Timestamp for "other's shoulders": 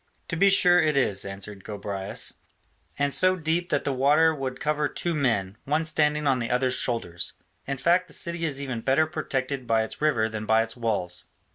6.49-7.33